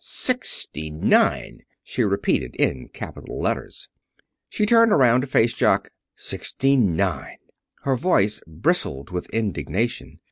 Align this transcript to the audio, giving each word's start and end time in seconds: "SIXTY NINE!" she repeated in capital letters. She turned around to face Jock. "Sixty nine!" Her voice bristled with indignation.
"SIXTY 0.03 0.89
NINE!" 0.89 1.61
she 1.83 2.03
repeated 2.03 2.55
in 2.55 2.87
capital 2.89 3.39
letters. 3.39 3.87
She 4.49 4.65
turned 4.65 4.91
around 4.91 5.21
to 5.21 5.27
face 5.27 5.53
Jock. 5.53 5.91
"Sixty 6.15 6.75
nine!" 6.75 7.37
Her 7.83 7.95
voice 7.95 8.41
bristled 8.47 9.11
with 9.11 9.29
indignation. 9.29 10.17